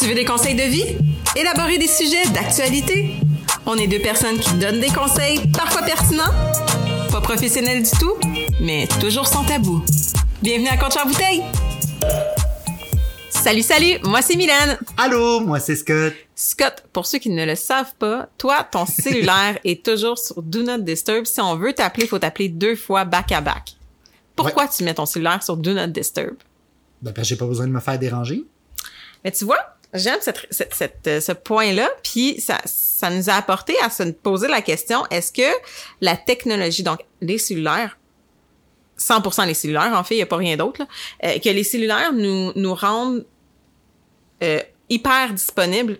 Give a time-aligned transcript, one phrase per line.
[0.00, 0.96] Tu veux des conseils de vie?
[1.36, 3.16] Élaborer des sujets d'actualité?
[3.66, 6.32] On est deux personnes qui donnent des conseils, parfois pertinents,
[7.12, 8.14] pas professionnels du tout,
[8.62, 9.84] mais toujours sans tabou.
[10.40, 11.42] Bienvenue à Contre bouteille!
[13.28, 13.98] Salut, salut!
[14.02, 14.78] Moi, c'est Mylène.
[14.96, 16.14] Allô, moi, c'est Scott.
[16.34, 20.62] Scott, pour ceux qui ne le savent pas, toi, ton cellulaire est toujours sur Do
[20.62, 21.26] Not Disturb.
[21.26, 23.76] Si on veut t'appeler, il faut t'appeler deux fois back-à-back.
[24.34, 26.36] Pourquoi tu mets ton cellulaire sur Do Not Disturb?
[27.02, 28.44] Ben, parce que j'ai pas besoin de me faire déranger.
[29.22, 29.58] Mais tu vois,
[29.94, 34.02] j'aime cette, cette, cette- euh, ce point-là, puis ça, ça nous a apporté à se
[34.04, 35.50] poser la question, est-ce que
[36.00, 37.96] la technologie, donc les cellulaires,
[38.98, 40.82] 100% les cellulaires, en fait, il n'y a pas rien d'autre,
[41.24, 43.24] euh, que les cellulaires nous, nous rendent
[44.42, 45.98] euh, hyper disponibles,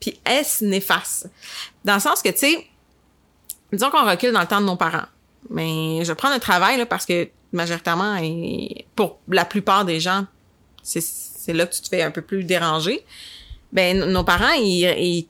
[0.00, 1.30] puis est-ce néfaste?
[1.84, 2.66] Dans le sens que, tu sais,
[3.72, 5.06] disons qu'on recule dans le temps de nos parents.
[5.50, 8.18] Mais je prends le travail, là, parce que majoritairement,
[8.96, 10.26] pour la plupart des gens,
[10.82, 11.00] c'est
[11.44, 13.04] c'est là que tu te fais un peu plus déranger.
[13.72, 15.26] Ben, nos parents, ils,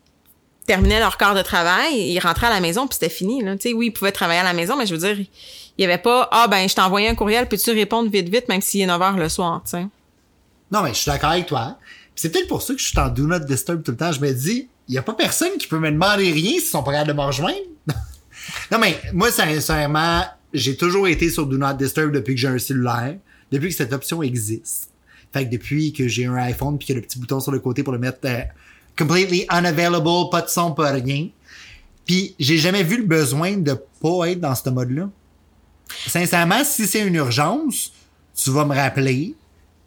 [0.66, 3.42] terminaient leur quart de travail, ils rentraient à la maison, puis c'était fini.
[3.42, 3.56] Là.
[3.74, 6.28] Oui, ils pouvaient travailler à la maison, mais je veux dire, il y avait pas
[6.30, 9.00] «Ah, ben, je t'ai envoyé un courriel, peux-tu répondre vite, vite, même s'il est 9
[9.00, 9.62] h le soir.
[10.70, 11.78] Non, mais je suis d'accord avec toi.
[12.14, 14.12] C'est peut-être pour ça que je suis en Do Not Disturb tout le temps.
[14.12, 16.82] Je me dis, il y a pas personne qui peut me demander rien s'ils sont
[16.82, 17.58] capables de me rejoindre.
[18.70, 22.58] non, mais moi, sincèrement, j'ai toujours été sur Do Not Disturb depuis que j'ai un
[22.58, 23.16] cellulaire,
[23.50, 24.91] depuis que cette option existe.
[25.33, 27.52] Fait que depuis que j'ai un iPhone puis qu'il y a le petit bouton sur
[27.52, 28.42] le côté pour le mettre euh,
[28.97, 31.28] completely unavailable, pas de son, pas rien.
[32.05, 35.08] Puis j'ai jamais vu le besoin de pas être dans ce mode-là.
[36.06, 37.92] Sincèrement, si c'est une urgence,
[38.34, 39.34] tu vas me rappeler.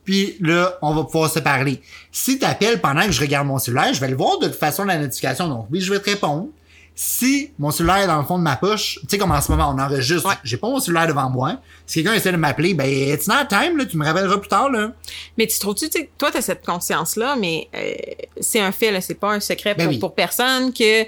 [0.03, 1.81] Puis là, on va pouvoir se parler.
[2.11, 4.85] Si t'appelles pendant que je regarde mon cellulaire, je vais le voir de toute façon
[4.85, 5.47] la notification.
[5.47, 6.49] Donc oui, je vais te répondre.
[6.97, 9.51] Si mon cellulaire est dans le fond de ma poche, tu sais comme en ce
[9.51, 10.35] moment on enregistre, Ouais.
[10.45, 11.57] j'ai pas mon cellulaire devant moi.
[11.85, 14.69] Si quelqu'un essaie de m'appeler, ben it's not time là, tu me rappelleras plus tard
[14.69, 14.93] là.
[15.38, 17.93] Mais tu trouves-tu, tu toi, t'as cette conscience-là, mais euh,
[18.39, 19.99] c'est un fait, là, c'est pas un secret Ben pour, oui.
[19.99, 21.03] pour personne que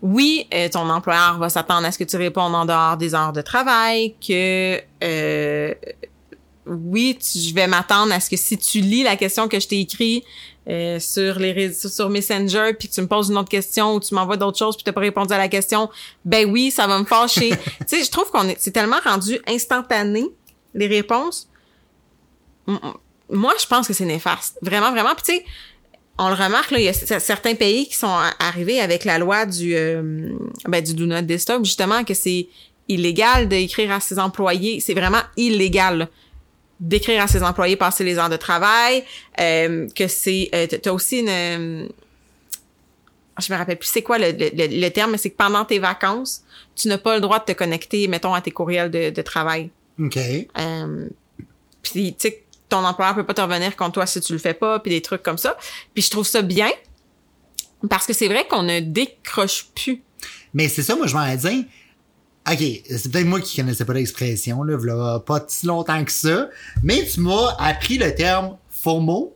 [0.00, 3.32] oui, euh, ton employeur va s'attendre à ce que tu répondes en dehors des heures
[3.34, 5.74] de travail, que euh,
[6.66, 9.68] oui, tu- je vais m'attendre à ce que si tu lis la question que je
[9.68, 10.24] t'ai écrite
[10.68, 14.00] euh, sur les réseaux, sur Messenger, puis que tu me poses une autre question ou
[14.00, 15.90] tu m'envoies d'autres choses puis t'as pas répondu à la question,
[16.24, 17.50] ben oui, ça va me fâcher.
[17.80, 20.24] tu sais, je trouve qu'on est, c'est tellement rendu instantané
[20.74, 21.48] les réponses.
[23.28, 25.14] Moi, je pense que c'est néfaste, vraiment, vraiment.
[25.16, 25.44] Puis tu sais,
[26.18, 29.46] on le remarque là, il y a certains pays qui sont arrivés avec la loi
[29.46, 30.30] du euh,
[30.66, 32.46] ben, du do not disturb justement que c'est
[32.88, 35.98] illégal d'écrire à ses employés, c'est vraiment illégal.
[35.98, 36.08] là
[36.82, 39.04] d'écrire à ses employés passer les heures de travail,
[39.40, 41.88] euh, que c'est euh, t'as- aussi une euh,
[43.40, 46.42] je me rappelle plus c'est quoi le, le, terme, mais c'est que pendant tes vacances,
[46.74, 49.70] tu n'as pas le droit de te connecter, mettons, à tes courriels de, de travail.
[49.98, 50.18] OK.
[50.18, 51.08] Euh,
[51.82, 54.54] puis tu sais, ton employeur peut pas te revenir contre toi si tu le fais
[54.54, 55.56] pas, puis des trucs comme ça.
[55.94, 56.70] Puis je trouve ça bien
[57.88, 60.02] parce que c'est vrai qu'on ne décroche plus.
[60.52, 61.64] Mais c'est ça, moi, je m'en dire.
[62.50, 66.48] OK, c'est peut-être moi qui connaissais pas l'expression, là, v'là pas si longtemps que ça.
[66.82, 69.34] Mais tu m'as appris le terme FOMO.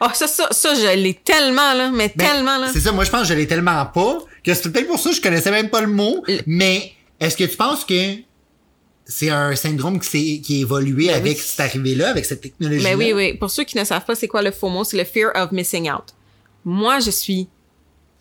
[0.00, 2.70] Oh, ça, ça, ça, je l'ai tellement, là, mais Ben, tellement, là.
[2.72, 5.10] C'est ça, moi, je pense que je l'ai tellement pas que c'est peut-être pour ça
[5.10, 6.22] que je connaissais même pas le mot.
[6.28, 8.14] Le- Mais est-ce que tu penses que
[9.04, 11.44] c'est un syndrome qui, s'est- qui a évolué avec Ben oui.
[11.44, 13.34] cette arrivée-là, avec cette technologie Mais oui, oui.
[13.34, 15.90] Pour ceux qui ne savent pas c'est quoi le FOMO, c'est le fear of missing
[15.90, 16.04] out.
[16.64, 17.48] Moi, je suis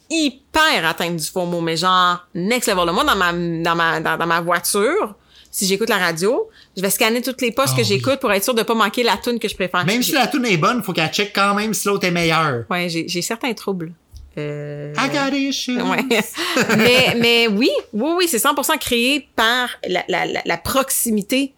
[0.09, 2.91] hyper atteinte du FOMO, mais genre next level.
[2.93, 5.15] Moi, dans ma, dans ma, dans, dans ma voiture,
[5.51, 7.87] si j'écoute la radio, je vais scanner toutes les postes Ah que oui.
[7.87, 9.85] j'écoute pour être sûr de pas manquer la tune que je préfère.
[9.85, 12.65] Même si la tune est bonne, faut qu'elle check quand même si l'autre est meilleur.
[12.69, 13.93] Ouais, j'ai, j'ai certains troubles.
[14.37, 14.93] Euh...
[14.97, 15.81] I got issues.
[15.81, 16.03] Ouais.
[16.77, 21.53] mais, mais oui, oui, oui, c'est 100% créé par la, la, la, proximité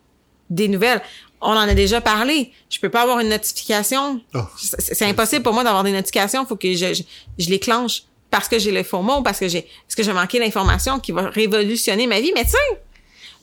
[0.52, 1.02] des nouvelles.
[1.42, 2.52] On en a déjà parlé.
[2.70, 4.22] Je peux pas avoir une notification.
[4.36, 4.42] Oh.
[4.58, 6.46] C'est c'est impossible pour moi d'avoir des notifications.
[6.46, 7.04] faut que je, je,
[7.40, 10.14] je les clenche parce que j'ai le faux mot, parce que j'ai, parce que j'ai
[10.14, 12.32] manqué l'information qui va révolutionner ma vie.
[12.36, 12.58] Mais sais,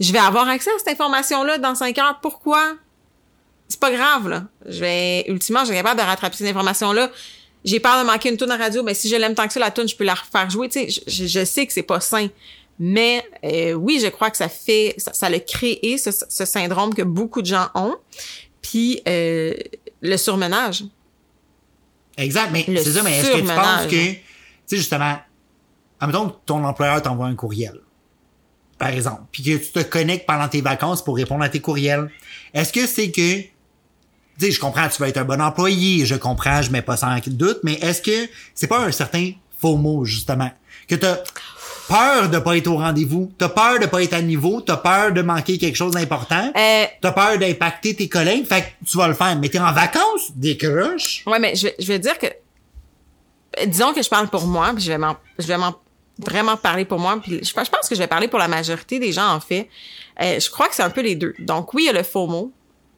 [0.01, 2.19] je vais avoir accès à cette information-là dans cinq heures.
[2.21, 2.75] Pourquoi?
[3.69, 4.45] C'est pas grave, là.
[4.67, 7.11] Je vais, ultimement, je suis capable de rattraper cette information-là.
[7.65, 9.61] J'ai peur de manquer une tune à radio, mais si je l'aime tant que ça,
[9.61, 10.69] la tune, je peux la refaire jouer.
[10.69, 12.29] Tu sais, je, je- sais que c'est pas sain.
[12.79, 16.93] Mais euh, oui, je crois que ça fait, ça, ça l'a créé, ce, ce syndrome
[16.93, 17.95] que beaucoup de gens ont.
[18.61, 19.55] Puis euh,
[20.03, 20.85] le surmenage.
[22.19, 24.13] Exact, mais c'est ça, mais est-ce que tu penses que,
[24.67, 25.17] sais, justement,
[26.01, 27.81] admettons que ton employeur t'envoie un courriel,
[28.79, 32.11] par exemple, puis que tu te connectes pendant tes vacances pour répondre à tes courriels,
[32.53, 33.51] est-ce que c'est que, tu
[34.39, 37.17] sais, je comprends, tu vas être un bon employé, je comprends, je mets pas sans
[37.27, 39.31] doute, mais est-ce que c'est pas un certain
[39.61, 40.51] faux mot, justement,
[40.89, 41.19] que t'as
[41.89, 45.13] peur de pas être au rendez-vous, t'as peur de pas être à niveau, t'as peur
[45.13, 49.07] de manquer quelque chose d'important, Euh, t'as peur d'impacter tes collègues, fait que tu vas
[49.09, 51.23] le faire, mais t'es en vacances, décroche.
[51.27, 52.27] ouais, mais je vais, je vais dire que
[53.67, 55.75] disons que je parle pour moi, puis je vais m'en, je vais m'en
[56.19, 58.99] vraiment parler pour moi, puis je, je pense que je vais parler pour la majorité
[58.99, 59.69] des gens en fait.
[60.23, 61.35] Euh, je crois que c'est un peu les deux.
[61.41, 62.53] Donc oui, il y a le faux mot,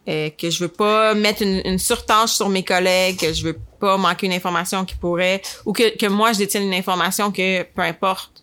[0.09, 3.59] euh, que je veux pas mettre une, une surtâche sur mes collègues, que je veux
[3.81, 7.63] pas manquer une information qui pourrait, ou que, que moi je détienne une information que
[7.63, 8.43] peu importe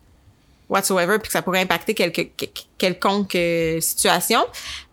[0.70, 2.46] whatsoever, puis que ça pourrait impacter quelque, que-
[2.80, 4.44] quelconque euh, situation.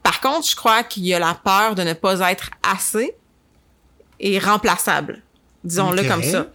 [0.02, 3.14] Par contre, je crois qu'il y a la peur de ne pas être assez
[4.18, 5.22] et remplaçable.
[5.64, 6.46] Disons-le comme ça.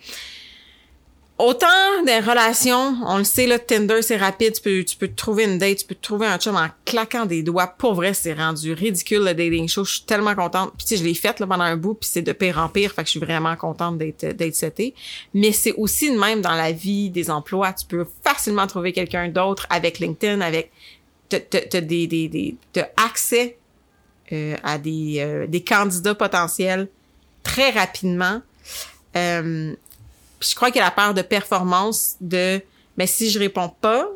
[1.38, 5.16] Autant des relations, on le sait, là, Tinder, c'est rapide, tu peux, tu peux te
[5.16, 7.68] trouver une date, tu peux te trouver un chum en claquant des doigts.
[7.68, 9.84] Pour vrai, c'est rendu ridicule, le dating show.
[9.84, 10.72] Je suis tellement contente.
[10.78, 12.94] Puis, tu sais, je l'ai faite, pendant un bout, puis c'est de pire en pire,
[12.94, 14.94] fait que je suis vraiment contente d'être, d'être.
[15.34, 17.74] Mais c'est aussi de même dans la vie des emplois.
[17.74, 20.72] Tu peux facilement trouver quelqu'un d'autre avec LinkedIn, avec,
[21.28, 21.40] t'as,
[21.82, 23.58] des, des, des, t'as accès,
[24.32, 26.88] euh, à des, euh, des candidats potentiels
[27.44, 28.42] très rapidement.
[29.18, 29.74] Euh,
[30.46, 32.62] puis je crois qu'il y a la peur de performance de
[32.98, 34.08] mais si je réponds pas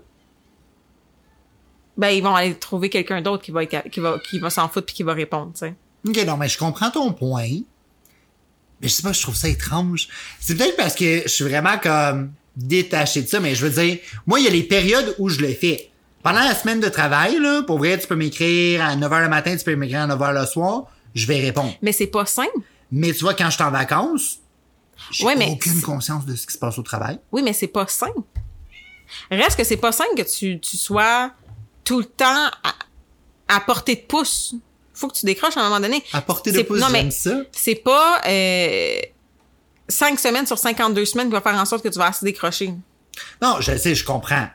[1.97, 4.69] ben ils vont aller trouver quelqu'un d'autre qui va être- qui va qui va s'en
[4.69, 5.75] foutre puis qui va répondre, tu sais.
[6.07, 7.49] Ok, non, mais je comprends ton point.
[8.81, 10.07] Mais je sais pas, je trouve ça étrange.
[10.39, 13.97] C'est peut-être parce que je suis vraiment comme détaché de ça, mais je veux dire,
[14.25, 15.89] moi, il y a les périodes où je le fais.
[16.23, 19.57] Pendant la semaine de travail, là, pour vrai, tu peux m'écrire à 9h le matin,
[19.57, 21.73] tu peux m'écrire à 9h le soir, je vais répondre.
[21.81, 22.51] Mais c'est pas simple.
[22.93, 24.39] Mais tu vois, quand je suis en vacances,
[25.11, 27.19] j'ai Ouais, mais aucune conscience de ce qui se passe au travail.
[27.31, 28.21] Oui, mais c'est pas simple.
[29.31, 31.31] Reste que c'est pas simple que tu, tu sois
[31.83, 32.75] tout le temps à,
[33.55, 34.55] à portée de pouce.
[34.93, 36.03] Faut que tu décroches à un moment donné.
[36.13, 37.31] À portée de pouce, non, mais ça.
[37.51, 38.99] c'est pas euh,
[39.87, 42.73] 5 semaines sur 52 semaines qui va faire en sorte que tu vas assez décrocher.
[43.41, 44.47] Non, je sais, je comprends.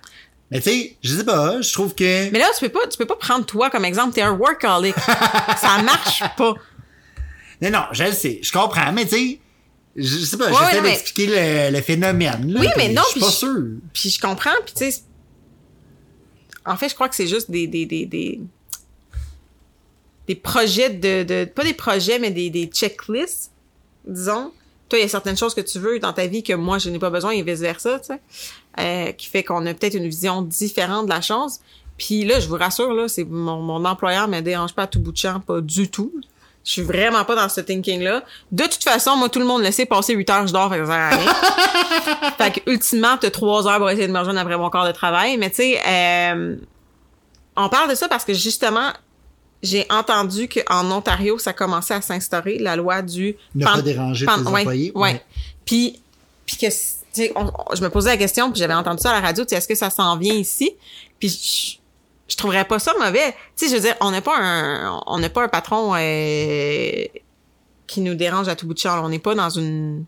[0.50, 2.30] Mais tu sais, je sais pas, je trouve que...
[2.30, 4.14] Mais là, tu peux pas, tu peux pas prendre toi comme exemple.
[4.14, 4.94] T'es un workaholic.
[5.56, 6.54] ça marche pas.
[7.62, 9.40] Non, non, je le sais, je comprends, mais tu sais,
[9.96, 12.52] je sais pas, Ouais, j'essaie ouais, mais- le, le phénomène.
[12.52, 13.62] Là, Oui, mais non, Je suis pas sûr.
[13.92, 15.02] Puis je comprends, puis tu sais,
[16.66, 18.40] en fait, je crois que c'est juste des des des des,
[20.26, 23.50] des projets de, de pas des projets mais des des checklists,
[24.06, 24.52] disons.
[24.88, 26.90] Toi, il y a certaines choses que tu veux dans ta vie que moi je
[26.90, 28.20] n'ai pas besoin et vice versa, tu sais,
[28.78, 31.58] euh, qui fait qu'on a peut-être une vision différente de la chose.
[31.96, 35.00] Puis là, je vous rassure là, c'est mon mon employeur me dérange pas à tout
[35.00, 36.12] bout de champ, pas du tout.
[36.64, 38.22] Je suis vraiment pas dans ce thinking-là.
[38.50, 40.78] De toute façon, moi, tout le monde le sait, passer 8 heures, je dors, fait
[40.78, 42.30] que ça sert à rien.
[42.38, 44.92] fait que, ultimement, t'as 3 heures pour essayer de me rejoindre après mon corps de
[44.92, 45.36] travail.
[45.36, 46.56] Mais tu sais, euh,
[47.56, 48.92] on parle de ça parce que, justement,
[49.62, 53.36] j'ai entendu qu'en Ontario, ça commençait à s'instaurer, la loi du...
[53.54, 55.12] Ne pas déranger tes ouais, employés, Ouais.
[55.12, 55.24] ouais.
[55.66, 56.00] Puis,
[56.46, 56.66] puis que,
[57.38, 59.68] on- on- je me posais la question, puis j'avais entendu ça à la radio, est-ce
[59.68, 60.72] que ça s'en vient ici?
[61.20, 61.80] Puis
[62.28, 63.34] je, trouverais pas ça mauvais.
[63.56, 67.04] Tu sais, je veux dire, on n'est pas un, on n'est pas un patron euh,
[67.86, 69.04] qui nous dérange à tout bout de champ.
[69.04, 70.04] On n'est pas dans une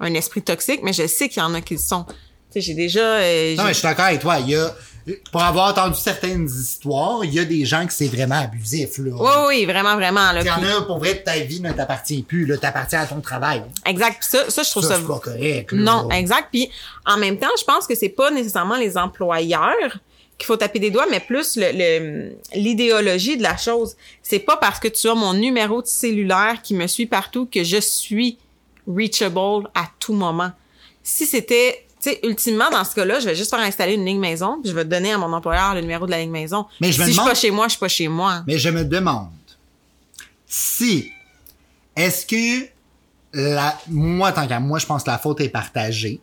[0.00, 2.04] un esprit toxique, mais je sais qu'il y en a qui le sont.
[2.04, 2.14] Tu
[2.50, 3.00] sais, j'ai déjà...
[3.00, 4.38] euh, Non, mais je suis d'accord avec toi.
[4.40, 4.74] Il y a,
[5.30, 9.12] pour avoir entendu certaines histoires, il y a des gens qui c'est vraiment abusif, là.
[9.14, 10.32] Oui, oui, vraiment, vraiment.
[10.32, 12.58] Là, Il y en a, pour vrai, ta vie ne t'appartient plus, là.
[12.58, 13.62] T'appartiens à ton travail.
[13.84, 14.18] exact.
[14.20, 15.78] Puis ça, ça, je trouve Ça, pas correct, là.
[15.78, 16.48] Non, exact.
[16.52, 16.70] Puis
[17.04, 19.98] en même temps, je pense que c'est pas nécessairement les employeurs
[20.38, 23.96] qu'il faut taper des doigts, mais plus le- le l'idéologie de la chose.
[24.22, 27.64] C'est pas parce que tu as mon numéro de cellulaire qui me suit partout que
[27.64, 28.36] je suis
[28.86, 30.50] reachable à tout moment.
[31.02, 34.20] Si c'était, tu sais, ultimement dans ce cas-là, je vais juste faire installer une ligne
[34.20, 36.66] maison, puis je vais donner à mon employeur le numéro de la ligne maison.
[36.80, 38.42] Mais je me si je suis pas chez moi, je suis pas chez moi.
[38.46, 39.30] Mais je me demande
[40.46, 41.10] si
[41.96, 42.68] est-ce que
[43.32, 46.20] la moi tant qu'à moi je pense que la faute est partagée?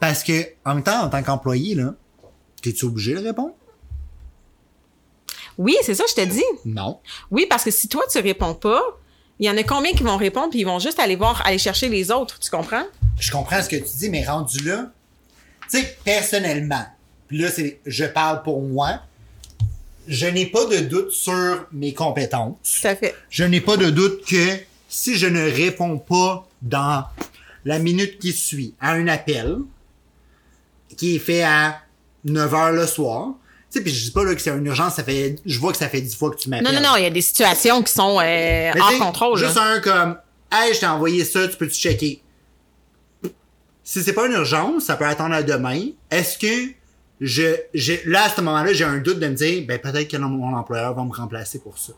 [0.00, 1.94] Parce que en même temps en tant qu'employé là
[2.62, 3.54] t'es-tu obligé de répondre?
[5.56, 6.44] Oui, c'est ça, je te dis.
[6.64, 7.00] non
[7.30, 8.80] Oui, parce que si toi tu réponds pas,
[9.40, 11.58] il y en a combien qui vont répondre puis ils vont juste aller voir, aller
[11.58, 12.84] chercher les autres, tu comprends?
[13.20, 14.92] je comprends ce que tu dis mais rendu là
[15.68, 16.84] tu sais personnellement
[17.26, 19.00] puis là c'est je parle pour moi
[20.06, 23.16] je n'ai pas de doute sur mes compétences Tout à fait.
[23.28, 24.56] je n'ai pas de doute que
[24.88, 27.04] si je ne réponds pas dans
[27.64, 29.56] la minute qui suit à un appel
[30.96, 31.80] qui est fait à
[32.24, 33.34] 9 heures le soir,
[33.70, 35.72] tu sais, puis je dis pas là que c'est une urgence, ça fait, je vois
[35.72, 36.72] que ça fait 10 fois que tu m'appelles.
[36.72, 39.38] Non, non, non, il y a des situations qui sont euh, hors contrôle.
[39.38, 39.74] Juste là.
[39.74, 40.16] un comme,
[40.50, 42.22] hey, je t'ai envoyé ça, tu peux-tu checker?
[43.84, 45.88] Si c'est pas une urgence, ça peut attendre à demain.
[46.10, 46.72] Est-ce que
[47.20, 50.16] je, j'ai, là, à ce moment-là, j'ai un doute de me dire, ben, peut-être que
[50.16, 51.92] mon employeur va me remplacer pour ça.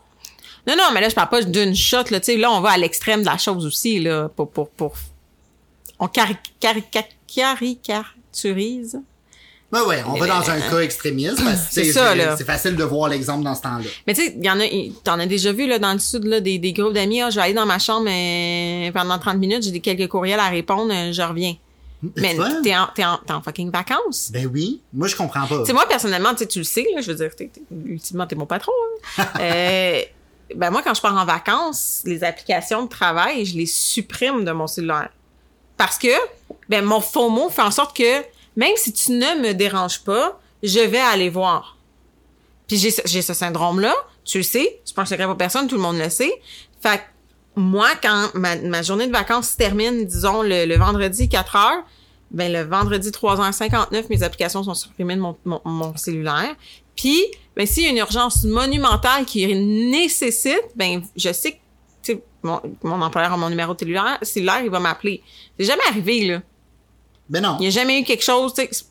[0.67, 2.03] Non, non, mais là, je parle pas d'une shot.
[2.11, 3.99] Là, tu sais, là, on va à l'extrême de la chose aussi.
[3.99, 4.93] Là, pour, pour, pour...
[5.99, 8.99] On cari cari cari- caricaturise
[9.71, 12.35] Ben ouais, on va dans un cas extrémiste C'est ça, là.
[12.37, 13.85] c'est facile de voir l'exemple dans ce temps-là.
[14.05, 14.65] Mais tu sais, il y en a,
[15.03, 17.35] t'en as déjà vu, là, dans le sud, là, des, des groupes d'amis, Ah, je
[17.37, 20.91] vais aller dans ma chambre euh, pendant 30 minutes, j'ai des quelques courriels à répondre,
[20.93, 21.55] euh, je reviens.
[22.17, 24.31] Mais t'es en, t'es en, fucking vacances.
[24.33, 25.63] Ben oui, moi je comprends pas.
[25.63, 28.45] Tu moi, personnellement, tu le sais, là, je veux dire, t'es, t'es- ultimement, t'es mon
[28.47, 28.71] patron.
[29.17, 29.25] hein.
[29.39, 30.01] Euh,
[30.55, 34.51] ben, moi, quand je pars en vacances, les applications de travail, je les supprime de
[34.51, 35.09] mon cellulaire.
[35.77, 36.09] Parce que,
[36.67, 38.21] ben, mon faux mot fait en sorte que,
[38.61, 41.77] même si tu ne me déranges pas, je vais aller voir.
[42.67, 45.81] Puis j'ai, ce- syndrome-là, tu le sais, c'est pas un secret pour personne, tout le
[45.81, 46.31] monde le sait.
[46.79, 47.01] Fait que,
[47.55, 51.83] moi, quand ma, journée de vacances se termine, disons, le, vendredi 4 heures,
[52.29, 56.55] ben, le vendredi 3h59, mes applications sont supprimées de mon, mon, mon cellulaire.
[56.95, 57.19] Puis,
[57.55, 61.59] ben, s'il y a une urgence monumentale qui nécessite, ben, je sais
[62.05, 62.13] que,
[62.43, 65.23] mon, mon employeur a mon numéro de cellulaire, cellulaire, il va m'appeler.
[65.57, 66.41] C'est jamais arrivé, là.
[67.31, 67.55] Ben non.
[67.59, 68.85] Il n'y a jamais eu quelque chose, tu sais.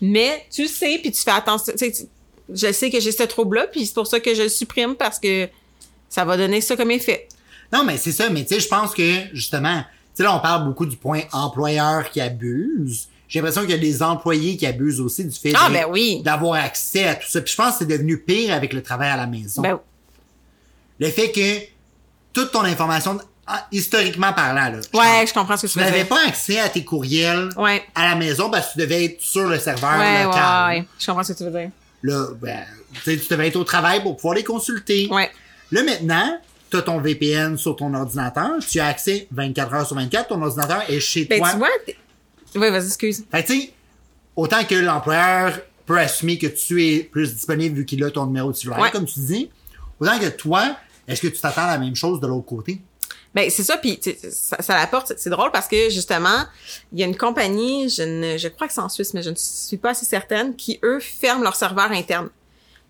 [0.00, 1.72] Mais tu sais, puis tu fais attention.
[1.76, 1.90] tu
[2.52, 5.18] Je sais que j'ai ce trouble-là, puis c'est pour ça que je le supprime parce
[5.18, 5.48] que
[6.08, 7.28] ça va donner ça comme effet.
[7.72, 10.40] Non, mais c'est ça, mais tu sais, je pense que, justement, tu sais, là, on
[10.40, 13.08] parle beaucoup du point employeur qui abuse.
[13.28, 16.20] J'ai l'impression qu'il y a des employés qui abusent aussi du fait Ah, ben oui.
[16.22, 17.40] d'avoir accès à tout ça.
[17.40, 19.62] Puis je pense que c'est devenu pire avec le travail à la maison.
[19.62, 19.78] Ben,
[20.98, 21.60] Le fait que
[22.34, 25.78] toute ton information, ah, historiquement parlant, là, je ouais, je comprends ce que tu tu
[25.80, 26.08] veux n'avais dire.
[26.08, 27.82] pas accès à tes courriels Ouais.
[27.94, 30.68] à la maison parce que tu devais être sur le serveur Ouais, local.
[30.68, 30.84] ouais.
[30.98, 31.70] Je comprends ce que tu veux dire.
[32.04, 32.60] Là, ben,
[33.04, 35.08] tu tu devais être au travail pour pouvoir les consulter.
[35.10, 35.30] Ouais.
[35.70, 36.38] Là, maintenant,
[36.70, 40.42] tu as ton VPN sur ton ordinateur, tu as accès 24 heures sur 24, ton
[40.42, 41.50] ordinateur est chez Ben, toi.
[41.52, 41.68] tu vois.
[42.54, 43.24] Ouais, vas-y, excuse.
[43.30, 43.72] Fait tu sais,
[44.36, 48.52] autant que l'employeur peut assumer que tu es plus disponible vu qu'il a ton numéro
[48.52, 48.90] de cellulaire, Ouais.
[48.90, 49.50] comme tu dis,
[49.98, 50.76] autant que toi,
[51.08, 52.80] est-ce que tu t'attends à la même chose de l'autre côté?
[53.34, 53.98] Ben c'est ça, puis
[54.30, 55.12] ça, ça l'apporte.
[55.16, 56.44] c'est- drôle parce que justement,
[56.92, 59.30] il y a une compagnie, je ne, je crois que c'est en Suisse, mais je
[59.30, 62.28] ne suis pas assez certaine, qui eux ferment leur serveur interne.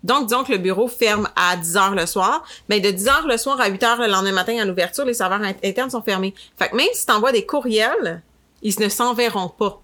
[0.03, 2.43] Donc, disons que le bureau ferme à 10 heures le soir.
[2.67, 5.13] Ben, de 10 heures le soir à 8 heures le lendemain matin à l'ouverture, les
[5.13, 6.33] serveurs int- internes sont fermés.
[6.59, 8.21] Fait que même si tu envoies des courriels,
[8.61, 9.81] ils ne s'enverront pas.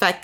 [0.00, 0.16] Fait que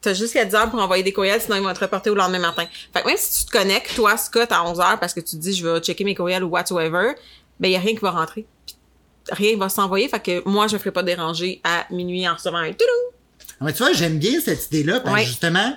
[0.00, 2.40] t'as jusqu'à 10 heures pour envoyer des courriels, sinon ils vont être reportés au lendemain
[2.40, 2.64] matin.
[2.92, 5.36] Fait que même si tu te connectes, toi, Scott, à 11 heures parce que tu
[5.36, 7.12] te dis je vais checker mes courriels ou whatsoever,
[7.60, 8.46] ben, il y a rien qui va rentrer.
[9.30, 10.08] Rien va s'envoyer.
[10.08, 13.14] Fait que moi, je me ferai pas déranger à minuit en recevant un toulou.
[13.60, 15.24] Mais tu vois, j'aime bien cette idée-là parce Ouais.
[15.24, 15.76] justement,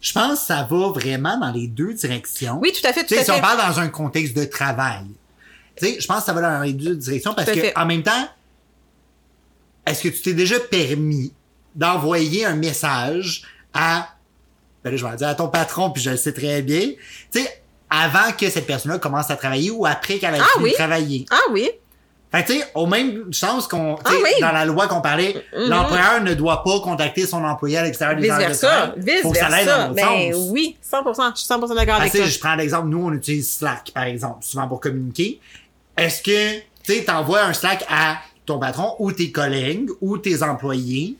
[0.00, 2.58] je pense que ça va vraiment dans les deux directions.
[2.62, 3.40] Oui, tout à fait, tout Tu sais, à si on fait.
[3.40, 5.04] parle dans un contexte de travail,
[5.76, 7.76] tu sais, je pense que ça va dans les deux directions parce que, fait.
[7.76, 8.28] en même temps,
[9.86, 11.32] est-ce que tu t'es déjà permis
[11.74, 13.42] d'envoyer un message
[13.74, 14.08] à,
[14.84, 16.92] ben là, je vais le dire à ton patron, puis je le sais très bien,
[17.32, 20.64] tu sais, avant que cette personne-là commence à travailler ou après qu'elle ait Ah fini
[20.64, 20.70] oui?
[20.70, 21.26] de travailler?
[21.30, 21.68] Ah oui.
[22.36, 24.30] Fait tu sais, au même chance qu'on, Ah oui.
[24.40, 25.68] dans la loi qu'on parlait, Mhm.
[25.68, 28.92] l'employeur ne doit pas contacter son employé à l'extérieur des heures de travail.
[28.98, 30.48] Vice Faut que ça dans l'autre Ben sens.
[30.50, 31.30] oui, 100%.
[31.34, 32.30] Je suis 100% d'accord avec tu sais, toi.
[32.32, 35.40] je prends l'exemple, nous, on utilise Slack, par exemple, souvent pour communiquer.
[35.96, 40.42] Est-ce que, tu sais, t'envoies un Slack à ton patron ou tes collègues ou tes
[40.42, 41.16] employés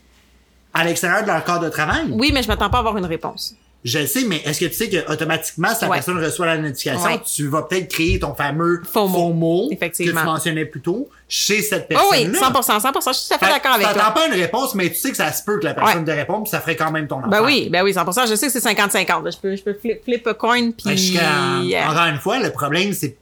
[0.74, 2.06] à l'extérieur de leur corps de travail?
[2.10, 3.54] Oui, mais je m'attends pas à avoir une réponse.
[3.84, 5.96] Je le sais, mais est-ce que tu sais que automatiquement, si la Ouais.
[5.98, 7.20] personne reçoit la notification, Ouais.
[7.24, 9.32] tu vas peut-être créer ton fameux Faux mot.
[9.32, 10.14] mot Effectivement.
[10.14, 12.30] que tu mentionnais plus tôt chez cette Oh personne-là?
[12.32, 13.12] oui, 100%, 100%.
[13.12, 14.10] Je suis tout à fait Fait d'accord avec t'attends toi.
[14.10, 16.42] pas une réponse, mais tu sais que ça se peut que la personne te réponde,
[16.44, 17.30] puis ça ferait quand même ton affaire.
[17.30, 18.26] Ben oui, ben oui, 100%.
[18.26, 19.22] Je sais que c'est 50-50.
[19.24, 19.30] là.
[19.30, 20.96] Je peux, je peux flip, flip a coin puis.
[20.96, 21.88] Jusqu'à- Yeah.
[21.90, 23.16] Encore une fois, le problème, c'est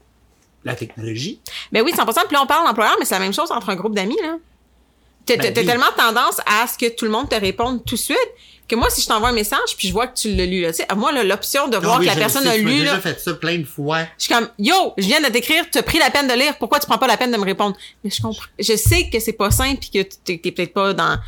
[0.64, 1.40] la technologie.
[1.72, 2.22] Ben oui, 100%.
[2.26, 4.36] Puis là, on parle d'employeur, mais c'est la même chose entre un groupe d'amis, là.
[5.26, 8.00] T'as Ben t'as tellement tendance à ce que tout le monde te réponde tout de
[8.00, 8.18] suite
[8.68, 10.68] que moi, si je t'envoie un message puis je vois que tu l'as lu, là,
[10.72, 12.98] tu sais, moi, l'option de voir Ah oui, que la personne sais, a lu, là,
[13.00, 14.00] fait ça plein de fois.
[14.18, 16.56] je suis comme, yo, je viens de t'écrire, tu as pris la peine de lire,
[16.58, 17.76] pourquoi tu prends pas la peine de me répondre?
[18.02, 18.44] Mais je comprends.
[18.58, 21.18] Je sais que c'est pas simple pis que t'es peut-être pas dans,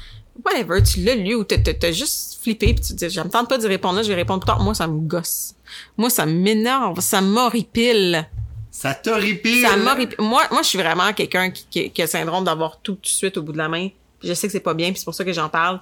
[0.44, 3.20] whatever, tu l'as lu ou t'as- t'as t'as juste flippé pis tu te dis, je
[3.20, 4.60] me tente pas d'y répondre là, je vais répondre plus tard.
[4.62, 5.54] Moi, ça me gosse.
[5.98, 8.28] Moi, ça m'énerve, ça m'horripile.
[8.78, 9.62] Ça t'horripile.
[9.66, 10.16] Ça m'horripile.
[10.18, 13.00] Moi, moi, je suis vraiment quelqu'un qui, qui, qui a le syndrome d'avoir tout tout
[13.00, 13.88] de suite au bout de la main.
[14.22, 15.80] Je sais que c'est pas bien, puis c'est pour ça que j'en parle.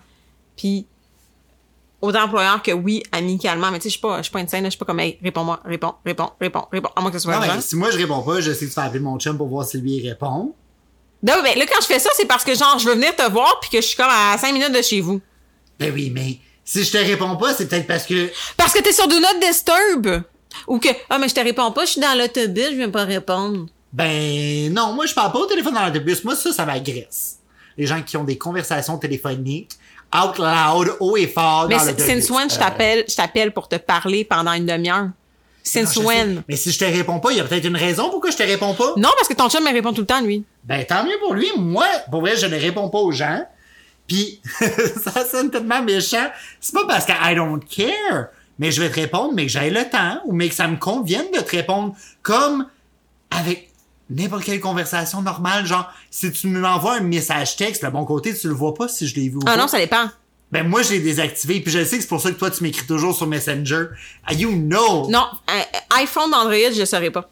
[0.57, 0.87] Puis
[2.01, 4.47] autant employeur que oui, amicalement, mais tu sais, je suis pas, je suis pas une
[4.47, 7.25] scène, je suis pas comme, hey, réponds-moi, réponds, réponds, réponds, réponds, à moins que ce
[7.25, 7.61] soit Non, mais urgent.
[7.63, 9.67] si moi je réponds pas, je sais que tu vas appeler mon chum pour voir
[9.67, 10.55] si lui il répond.
[11.23, 13.59] Non, là, quand je fais ça, c'est parce que genre, je veux venir te voir
[13.61, 15.21] puis que je suis comme à 5 minutes de chez vous.
[15.81, 18.31] Ben oui, mais si je te réponds pas, c'est peut-être parce que.
[18.57, 20.23] Parce que t'es sur Do Not Disturb.
[20.69, 23.05] Ou que, ah, mais je te réponds pas, je suis dans l'autobus, je viens pas
[23.05, 23.67] répondre.
[23.93, 26.25] Ben non, moi je parle pas au téléphone dans l'autobus.
[26.25, 27.39] Moi, ça, ça m'agresse.
[27.77, 29.73] Les gens qui ont des conversations téléphoniques,
[30.15, 33.69] out loud, haut et fort Mais dans since when je Euh, t'appelle, je t'appelle pour
[33.69, 35.05] te parler pendant une demi-heure?
[35.05, 35.13] non,
[35.63, 36.01] Since sais.
[36.01, 36.43] when?
[36.49, 38.43] Mais si je te réponds pas, il y a peut-être une raison pourquoi je te
[38.43, 38.93] réponds pas.
[38.97, 40.45] Non, parce que ton chum me répond tout le temps, lui.
[40.65, 41.49] Ben tant mieux pour lui.
[41.57, 43.45] Moi, pour vrai, je ne réponds pas aux gens.
[44.07, 46.27] Puis ça sonne tellement méchant.
[46.61, 48.27] C'est pas parce que I don't care,
[48.59, 50.77] mais je vais te répondre, mais que j'ai le temps, ou mais que ça me
[50.77, 52.67] convienne de te répondre comme
[53.31, 53.71] avec
[54.11, 55.67] n'importe quelle conversation normale.
[55.67, 59.07] Genre, si tu m'envoies un message texte, le bon côté, tu le vois pas si
[59.09, 59.57] je l'ai vu ou Ah pas.
[59.57, 60.09] non, ça dépend.
[60.53, 62.63] Ben moi, je l'ai désactivé, puis je sais que c'est pour ça que toi, tu
[62.63, 63.87] m'écris toujours sur Messenger.
[64.25, 65.09] Ah, You know!
[65.11, 65.63] Non, euh,
[65.97, 67.29] iPhone d'Android, je saurais pas.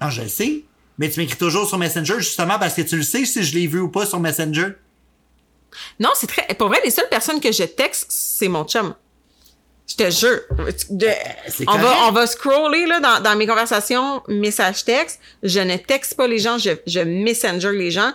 [0.00, 0.64] Non, je le sais.
[0.96, 3.66] Mais tu m'écris toujours sur Messenger justement parce que tu le sais si je l'ai
[3.66, 4.68] vu ou pas sur Messenger.
[5.98, 6.46] Non, c'est très.
[6.54, 8.94] Pour vrai, les seules personnes que je texte, c'est mon chum.
[9.90, 10.40] Je te jure.
[10.90, 11.08] De-
[11.66, 15.18] on, va, on va scroller là, dans, dans mes conversations message texte.
[15.42, 18.12] Je ne texte pas les gens, je, je messenger les gens.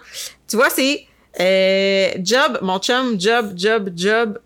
[0.48, 1.05] Tu vois, c'est
[1.39, 4.39] euh, job, mon chum, job, job, job,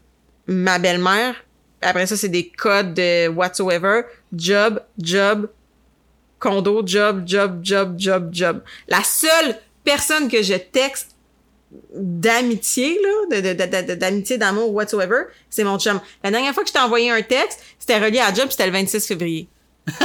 [0.48, 1.36] ma belle-mère.
[1.82, 4.02] Après ça, c'est des codes de whatsoever.
[4.36, 5.50] Job, job,
[6.40, 8.62] condo, job, job, job, job, job.
[8.88, 11.16] La seule personne que je texte
[11.94, 13.00] d'amitié,
[13.30, 16.00] là, de, d'amitié, d'amour, whatsoever, c'est mon chum.
[16.24, 18.72] La dernière fois que je t'ai envoyé un texte, c'était relié à job, c'était le
[18.74, 19.48] 26 février.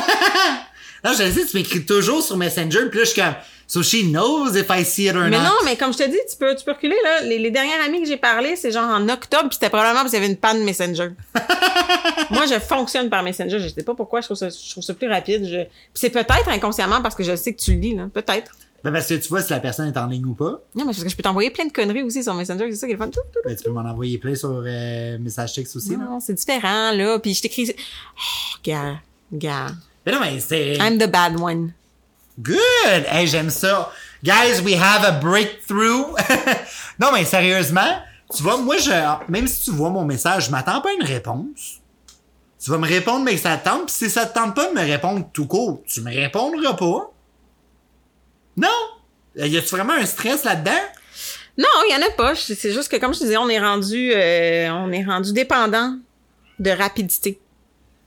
[1.04, 3.35] Non, je le sais, tu m'écris toujours sur Messenger, puis là, je suis comme,
[3.66, 5.42] so she knows if I see it or Mais not.
[5.42, 7.21] non, mais comme je te dis, tu peux, tu peux reculer, là.
[7.21, 10.12] Les, les dernières amies que j'ai parlé, c'est genre en octobre, puis c'était probablement parce
[10.12, 11.11] qu'il y avait une panne Messenger.
[12.30, 13.59] Moi, je fonctionne par Messenger.
[13.61, 15.44] Je sais pas pourquoi, je trouve ça, je trouve ça plus rapide.
[15.44, 15.64] Je...
[15.64, 18.09] Puis c'est peut-être inconsciemment parce que je sais que tu le lis, là.
[18.12, 18.52] Peut-être.
[18.85, 20.61] Ben, parce que tu vois si la personne est en ligne ou pas.
[20.75, 22.71] Non, mais parce que je peux t'envoyer plein de conneries aussi sur Messenger.
[22.71, 23.11] C'est ça qui est le fun.
[23.43, 25.97] Ben, tu peux m'en envoyer plein sur euh, message texte aussi.
[25.97, 27.19] Non, c'est différent, là.
[27.19, 27.75] Puis je t'écris...
[27.75, 28.97] Oh, gars,
[29.33, 29.69] gars.
[30.05, 31.73] Mais non, mais c'est I'm the bad one.
[32.38, 33.07] good!
[33.09, 33.91] Hey, j'aime ça.
[34.23, 36.14] Guys, we have a breakthrough.
[37.00, 38.03] non, mais sérieusement,
[38.37, 38.91] tu vois, moi, je,
[39.31, 41.81] même si tu vois mon message, je m'attends pas à une réponse.
[42.62, 44.69] Tu vas me répondre, mais que ça te tente, pis si ça te tente pas
[44.69, 47.13] de me répondre tout court, tu me répondras pas.
[48.57, 48.69] Non!
[49.37, 50.71] Y a-tu vraiment un stress là-dedans?
[51.59, 52.35] Non, il y en a pas.
[52.35, 55.97] C'est juste que, comme je te disais, on est rendu, euh, on est rendu dépendant
[56.59, 57.41] de rapidité.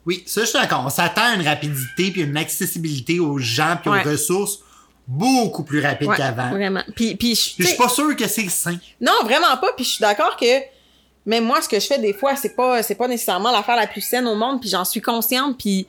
[0.06, 0.84] Oui, ça, je suis d'accord.
[0.86, 4.06] On s'attend à une rapidité puis une accessibilité aux gens puis Ouais.
[4.06, 4.60] aux ressources
[5.06, 6.50] beaucoup plus rapide Ouais, qu'avant.
[6.50, 6.84] Vraiment.
[6.96, 8.78] Puis, puis, je- suis pas sûr que c'est sain.
[9.02, 9.72] Non, vraiment pas.
[9.76, 10.46] Puis je suis d'accord que
[11.26, 13.88] même moi, ce que je fais des fois, c'est pas, c'est pas nécessairement l'affaire la
[13.88, 14.60] plus saine au monde.
[14.62, 15.58] Puis j'en suis consciente.
[15.58, 15.88] Puis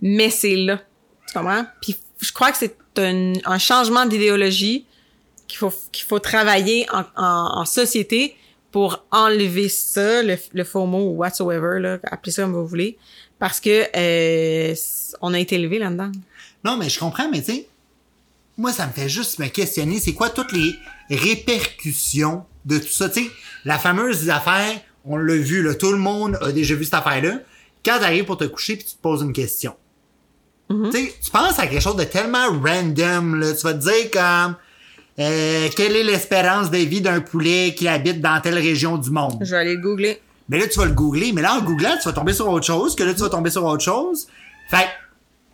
[0.00, 0.80] mais c'est là,
[1.26, 1.64] tu comprends?
[1.80, 4.86] Puis je crois que c'est un, un changement d'idéologie
[5.46, 8.36] qu'il faut qu'il faut travailler en, en, en société
[8.72, 12.98] pour enlever ça, le, le faux mot ou whatsoever là, appelez ça comme vous voulez,
[13.38, 14.74] parce que euh,
[15.20, 16.10] on a été élevé là-dedans.
[16.64, 17.68] Non, mais je comprends, mais tu sais,
[18.56, 20.74] moi, ça me fait juste me questionner, c'est quoi toutes les
[21.10, 23.08] répercussions de tout ça?
[23.08, 23.30] Tu sais,
[23.64, 27.40] la fameuse affaire, on l'a vu, là, tout le monde a déjà vu cette affaire-là.
[27.84, 29.76] Quand t'arrives pour te coucher puis tu te poses une question.
[30.70, 33.52] Tu sais, tu penses à quelque chose de tellement random, là.
[33.52, 34.56] Tu vas te dire comme,
[35.18, 39.38] euh, quelle est l'espérance de vie d'un poulet qui habite dans telle région du monde?
[39.40, 40.20] Je vais aller le googler.
[40.48, 41.32] Mais là, tu vas le googler.
[41.32, 43.50] Mais là, en googlant, tu vas tomber sur autre chose, que là, tu vas tomber
[43.50, 44.26] sur autre chose.
[44.70, 44.88] Fait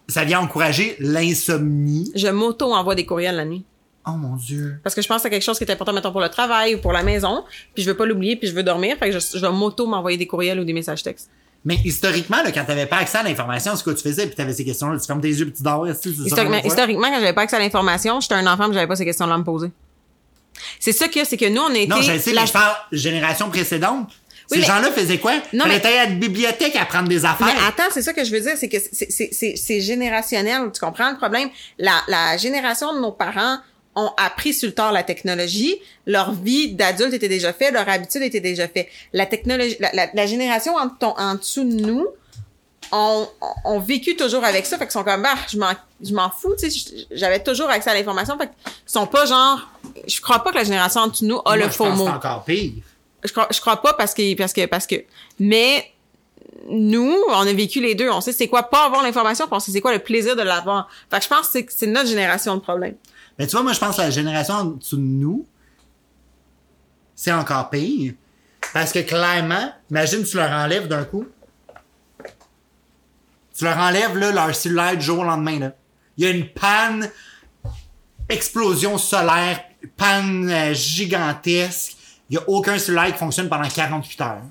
[0.08, 2.10] ça vient encourager l'insomnie.
[2.14, 3.64] Je m'auto envoie des courriels la nuit.
[4.06, 4.76] Oh mon dieu.
[4.82, 6.78] Parce que je pense à quelque chose qui est important, mettons, pour le travail ou
[6.78, 7.44] pour la maison,
[7.74, 9.86] puis je veux pas l'oublier, puis je veux dormir, fait que je, je vais m'auto
[9.86, 11.30] m'envoyer des courriels ou des messages textes.
[11.64, 14.54] Mais historiquement, là, quand t'avais pas accès à l'information, ce que tu faisais, puis t'avais
[14.54, 17.42] ces questions-là, tu fermes tes yeux puis tu dors, tu Historiquement, historiquement, quand j'avais pas
[17.42, 19.70] accès à l'information, j'étais un enfant, puis j'avais pas ces questions-là à me poser.
[20.78, 21.86] C'est ça que c'est que nous, on été...
[21.86, 24.08] Non, je sais, la- mais je parle génération précédente.
[24.50, 25.34] Oui, Ces mais- gens-là faisaient quoi?
[25.52, 27.46] Non, mais- aller à la bibliothèque à prendre des affaires.
[27.46, 30.70] Mais attends, c'est ça que je veux dire, c'est que c'est- c'est- c'est c'est générationnel,
[30.74, 31.50] tu comprends le problème?
[31.78, 33.58] La, la génération de nos parents
[33.96, 35.76] ont appris sur le tard la technologie,
[36.06, 38.88] leur vie d'adulte était déjà faite, leur habitude était déjà faite.
[39.12, 42.06] La technologie, la, la, la génération en, ton- en dessous de nous
[42.92, 43.28] ont,
[43.64, 45.72] ont vécu toujours avec ça, fait qu'ils sont comme, bah, je m'en,
[46.02, 49.68] je m'en fous, tu sais, j'avais toujours accès à l'information, fait qu'ils sont pas genre,
[50.06, 51.84] je crois pas que la génération en dessous de nous a Moi, le je faux
[51.84, 52.06] pense mot.
[52.06, 52.72] c'est encore pire.
[53.24, 54.96] Je crois, je crois pas parce que, parce que, parce que,
[55.38, 55.84] mais
[56.68, 58.08] nous, on a vécu les deux.
[58.10, 60.88] On sait c'est quoi pas avoir l'information, on sait c'est quoi le plaisir de l'avoir.
[61.10, 62.94] Fait que je pense que c'est- c'est notre génération de problème.
[63.38, 65.46] Mais tu vois, moi, je pense que la génération en dessous de nous,
[67.14, 68.14] c'est encore pire.
[68.72, 71.26] Parce que clairement, imagine, tu leur enlèves d'un coup.
[73.56, 75.72] Tu leur enlèves, là, leur cellulaire du jour au lendemain, là.
[76.16, 77.10] Il y a une panne,
[78.28, 79.64] explosion solaire,
[79.96, 81.96] panne euh, gigantesque.
[82.28, 84.42] Il y a aucun cellulaire qui fonctionne pendant 48 heures.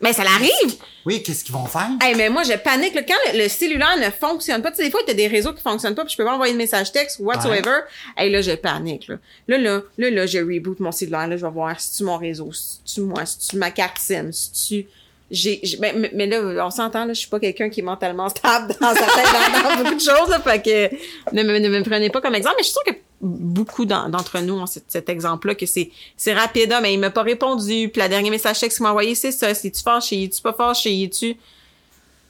[0.00, 0.76] Mais ça l'arrive!
[1.04, 1.88] Oui, qu'est-ce qu'ils vont faire?
[2.00, 2.94] Hey, mais moi, je panique.
[2.94, 3.02] là.
[3.02, 5.62] Quand le, le cellulaire ne fonctionne pas, tu sais, des fois, t'as des réseaux qui
[5.62, 7.80] fonctionnent pas, puis je peux pas envoyer de message texte ou whatsoever.
[8.16, 9.16] Hey, là, je panique, là.
[9.48, 12.16] Là, là, là, là, je reboot mon cellulaire, là, je vais voir si tu mon
[12.16, 14.86] réseau, si tu moi, si tu ma carte SIM, si tu...
[15.30, 18.74] j'ai, mais, mais- là, on s'entend, là, je suis pas quelqu'un qui est mentalement stable
[18.80, 22.10] dans, certains, dans, dans beaucoup de choses, là, fait que ne me, ne me prenez
[22.10, 25.08] pas comme exemple, mais je suis sûre que beaucoup d'en- d'entre nous ont cet, cet
[25.08, 28.58] exemple-là, que c'est, c'est rapide, ah, mais il m'a pas répondu, puis la dernière message
[28.60, 31.36] texte qu'il m'a envoyé, c'est ça, c'est-tu fâché, es-tu pas fâché, es-tu...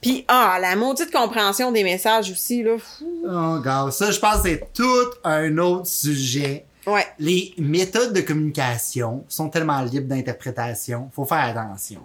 [0.01, 2.77] Puis, ah, la maudite compréhension des messages aussi, là.
[3.03, 6.65] Oh, gars, ça, je pense que c'est tout un autre sujet.
[6.87, 7.07] Ouais.
[7.19, 12.01] Les méthodes de communication sont tellement libres d'interprétation, faut faire attention.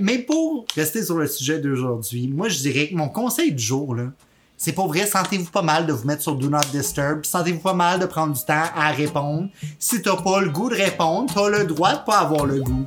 [0.00, 3.94] Mais pour rester sur le sujet d'aujourd'hui, moi je dirais que mon conseil du jour,
[3.94, 4.04] là,
[4.56, 7.74] c'est pour vrai, sentez-vous pas mal de vous mettre sur Do Not Disturb, sentez-vous pas
[7.74, 9.48] mal de prendre du temps à répondre.
[9.78, 12.86] Si t'as pas le goût de répondre, t'as le droit de pas avoir le goût.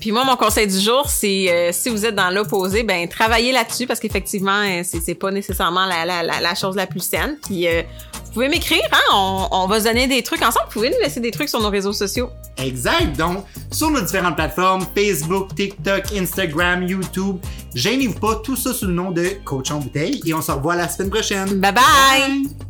[0.00, 3.52] Puis moi, mon conseil du jour, c'est euh, si vous êtes dans l'opposé, ben travaillez
[3.52, 7.36] là-dessus parce qu'effectivement, euh, c'est pas nécessairement la chose la plus saine.
[7.42, 7.82] Puis euh,
[8.30, 10.66] vous pouvez m'écrire, hein, on, on va se donner des trucs ensemble.
[10.68, 12.30] Vous pouvez nous laisser des trucs sur nos réseaux sociaux.
[12.58, 13.16] Exact.
[13.16, 17.38] Donc, sur nos différentes plateformes, Facebook, TikTok, Instagram, YouTube,
[17.74, 20.76] gênez-vous pas, tout ça sous le nom de Coach en bouteille et on se revoit
[20.76, 21.58] la semaine prochaine.
[21.58, 22.69] Bye bye!